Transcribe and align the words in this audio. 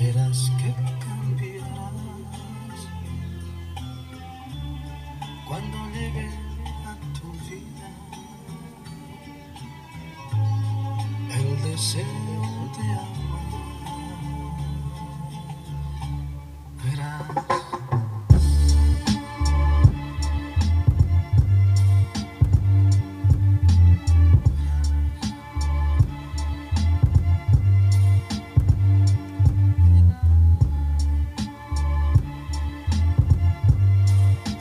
Sabías 0.00 0.50
que 0.56 0.72
cambiarás 1.04 1.92
cuando 5.46 5.76
llegue 5.92 6.30
a 6.86 6.96
tu 7.20 7.30
vida 7.44 7.88
el 11.36 11.62
deseo 11.64 12.70
de 12.78 12.86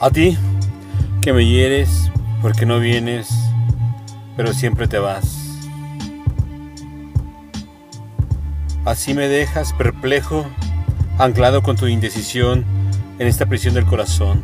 A 0.02 0.10
ti, 0.12 0.38
que 1.22 1.34
me 1.34 1.46
hieres 1.46 2.10
porque 2.42 2.66
no 2.66 2.80
vienes, 2.80 3.30
pero 4.38 4.54
siempre 4.54 4.88
te 4.88 4.98
vas. 4.98 5.60
Así 8.86 9.14
me 9.14 9.28
dejas 9.28 9.74
perplejo, 9.74 10.46
anclado 11.18 11.62
con 11.64 11.76
tu 11.76 11.88
indecisión 11.88 12.64
en 13.20 13.28
esta 13.28 13.46
prisión 13.48 13.74
del 13.74 13.86
corazón. 13.86 14.42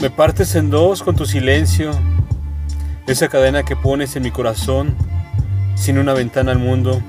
Me 0.00 0.08
partes 0.08 0.54
en 0.54 0.70
dos 0.70 1.02
con 1.02 1.16
tu 1.16 1.26
silencio, 1.26 1.90
esa 3.06 3.28
cadena 3.28 3.62
que 3.62 3.76
pones 3.76 4.16
en 4.16 4.22
mi 4.22 4.30
corazón, 4.30 4.96
sin 5.74 5.98
una 5.98 6.14
ventana 6.14 6.52
al 6.52 6.58
mundo, 6.58 7.02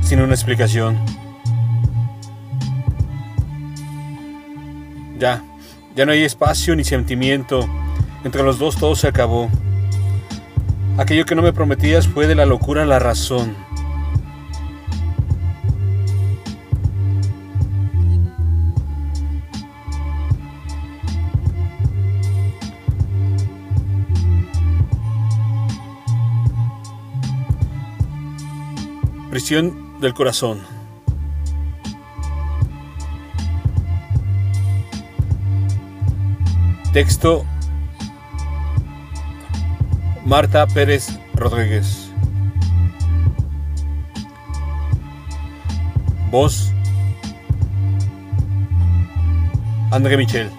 sin 0.00 0.22
una 0.22 0.32
explicación. 0.32 0.96
Ya, 5.22 5.40
ya 5.94 6.04
no 6.04 6.10
hay 6.10 6.24
espacio 6.24 6.74
ni 6.74 6.82
sentimiento. 6.82 7.68
Entre 8.24 8.42
los 8.42 8.58
dos 8.58 8.74
todo 8.76 8.96
se 8.96 9.06
acabó. 9.06 9.48
Aquello 10.98 11.24
que 11.24 11.36
no 11.36 11.42
me 11.42 11.52
prometías 11.52 12.08
fue 12.08 12.26
de 12.26 12.34
la 12.34 12.44
locura 12.44 12.84
la 12.84 12.98
razón. 12.98 13.54
Prisión 29.30 30.00
del 30.00 30.14
corazón. 30.14 30.81
Texto 36.92 37.46
Marta 40.26 40.66
Pérez 40.66 41.18
Rodríguez. 41.34 42.10
Voz 46.30 46.70
André 49.90 50.18
Michel. 50.18 50.50